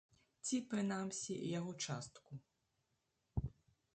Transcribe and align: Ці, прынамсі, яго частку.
Ці, 0.47 0.55
прынамсі, 0.71 1.35
яго 1.59 1.71
частку. 1.85 2.31